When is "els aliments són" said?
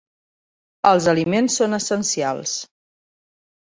0.93-1.81